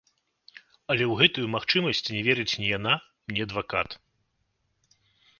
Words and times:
Але 0.93 1.03
ў 1.11 1.13
гэтую 1.19 1.43
магчымасць 1.55 2.07
не 2.15 2.21
верыць 2.27 2.53
ні 2.61 2.67
яна, 2.77 2.93
ні 3.33 3.43
адвакат. 3.47 3.89